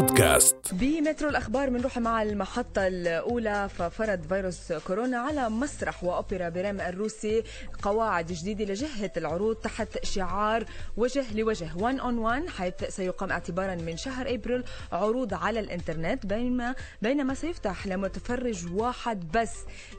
[0.00, 0.56] بودكاست.
[0.72, 7.42] بمترو الأخبار بنروح مع المحطة الأولى ففرض فيروس كورونا على مسرح وأوبرا برام الروسي.
[7.82, 10.64] قواعد جديدة لجهة العروض تحت شعار
[10.96, 16.74] وجه لوجه 1 اون 1 حيث سيقام اعتبارا من شهر إبريل عروض على الإنترنت بينما
[17.02, 19.52] بينما سيفتح لمتفرج واحد بس.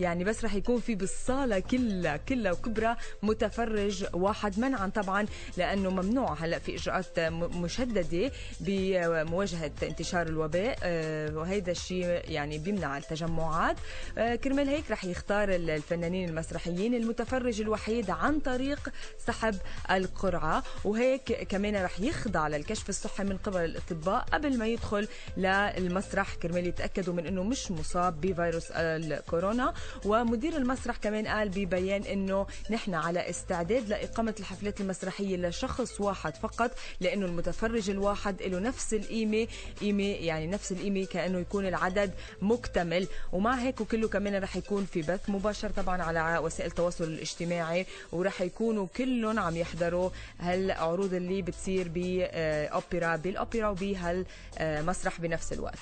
[0.00, 5.26] يعني بس رح يكون في بالصالة كلها كلها وكبرى متفرج واحد منعا طبعا
[5.56, 8.30] لأنه ممنوع هلأ في إجراءات م- مشددة
[8.60, 13.76] بمواجهة انتشار الوباء آه، وهيدا الشيء يعني بيمنع التجمعات.
[14.18, 18.88] آه، كرمال هيك رح يختار الفنانين المسرحيين المتفرج الوحيد عن طريق
[19.26, 19.56] سحب
[19.90, 20.62] القرعة.
[20.84, 26.34] وهيك كمان رح يخضع للكشف الصحي من قبل الأطباء قبل ما يدخل للمسرح.
[26.34, 29.74] كرمال يتأكدوا من أنه مش مصاب بفيروس الكورونا.
[30.04, 36.70] ومدير المسرح كمان قال ببيان أنه نحن على استعداد لإقامة الحفلات المسرحية لشخص واحد فقط
[37.00, 39.46] لأنه المتفرج الواحد له نفس القيمة
[39.80, 42.10] قيمة يعني نفس القيمة كأنه يكون العدد
[42.42, 43.06] مكتمل.
[43.32, 48.40] ومع هيك وكله كمان رح يكون في بث مباشر طبعا على وسائل التواصل الاجتماعي ورح
[48.40, 55.78] يكونوا كلهم عم يحضروا هالعروض اللي بتصير بأوبرا بالأوبرا وبهالمسرح بنفس الوقت.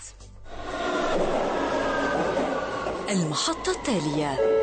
[3.11, 4.56] المحطة التالية.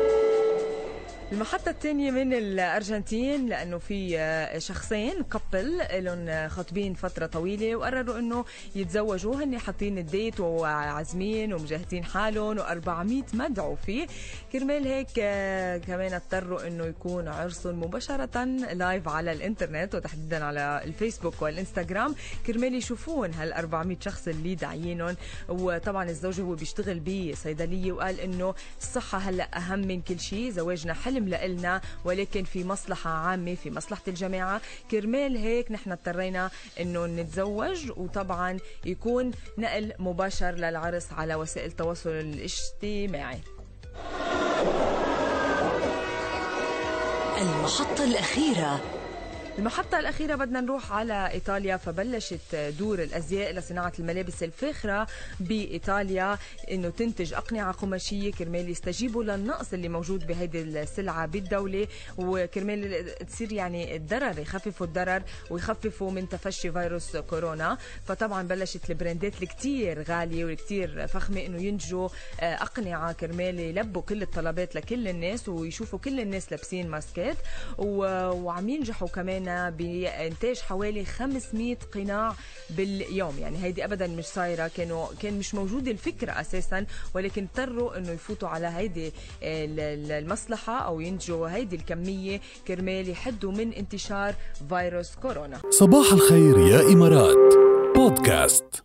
[1.34, 8.44] المحطة الثانية من الأرجنتين لأنه في آه، شخصين couple لهم خاطبين فترة طويلة وقرروا إنه
[8.74, 9.34] يتزوجوا.
[9.34, 14.06] هن حاطين ال date وعازمين ومجهزين حالهم و400 مدعو فيه
[14.52, 21.42] كرمال هيك آه، كمان اضطروا إنه يكون عرسهم مباشرة live على الإنترنت وتحديدا على الفيسبوك
[21.42, 22.14] والإنستغرام.
[22.46, 25.16] كرمال يشوفون هال 400 شخص اللي داعيينهم.
[25.48, 30.50] وطبعا الزوج هو بيشتغل بصيدلية وقال إنه الصحة هلأ أهم من كل شيء.
[30.50, 34.60] زواجنا حلم لإلنا ولكن في مصلحة عامة في مصلحة الجماعة.
[34.90, 36.50] كرمال هيك نحن اضطرينا
[36.80, 43.38] إنه نتزوج وطبعا يكون نقل مباشر للعرس على وسائل التواصل الاجتماعي.
[47.42, 48.80] المحطة الأخيرة
[49.58, 55.06] المحطة الأخيرة بدنا نروح على إيطاليا فبلشت دور الأزياء لصناعة الملابس الفاخرة
[55.40, 56.38] بإيطاليا
[56.70, 61.86] إنه تنتج أقنعة قماشية كرمال يستجيبوا للنقص اللي موجود بهيدي السلعة بالدولة
[62.18, 67.78] وكرمال تصير يعني الضرر يخففوا الضرر ويخففوا من تفشي فيروس كورونا.
[68.06, 72.08] فطبعا بلشت البراندات الكتير غالية والكتير فخمة إنه ينتجوا
[72.40, 77.36] آه، أقنعة كرمال يلبوا كل الطلبات لكل الناس ويشوفوا كل الناس لابسين ماسكات
[77.78, 82.34] وعم ينجحوا كمان بإنتاج حوالي 500 قناع
[82.70, 83.38] باليوم.
[83.38, 88.48] يعني هيدي أبدا مش صايرة كانوا كان مش موجودة الفكرة أساسا ولكن اضطروا إنه يفوتوا
[88.48, 89.06] على هيدي
[89.42, 94.34] ال- ال- المصلحة أو ينتجوا هيدي الكمية كرمال يحدوا من انتشار
[94.68, 95.60] فيروس كورونا.
[95.70, 97.54] صباح الخير يا إمارات.
[97.96, 98.84] بودكاست.